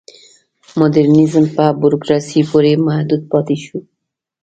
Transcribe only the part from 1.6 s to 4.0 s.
بوروکراسۍ پورې محدود پاتې شو.